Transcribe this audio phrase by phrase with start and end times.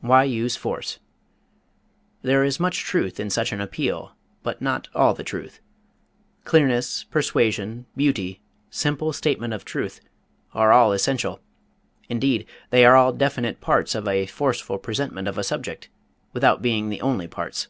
[0.00, 0.98] Why Use Force?
[2.22, 5.60] There is much truth in such an appeal, but not all the truth.
[6.42, 8.40] Clearness, persuasion, beauty,
[8.70, 10.00] simple statement of truth,
[10.52, 11.38] are all essential
[12.08, 15.90] indeed, they are all definite parts of a forceful presentment of a subject,
[16.32, 17.68] without being the only parts.